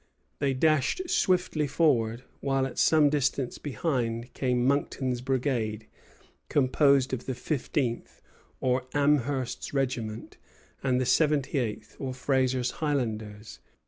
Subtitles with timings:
[0.39, 5.85] They dashed swiftly forward; while at some distance behind came Monckton's brigade,
[6.49, 8.19] composed of the fifteenth,
[8.61, 10.37] or Amherst's regiment,
[10.81, 13.59] and the seventy eighth, or Fraser's Highlanders.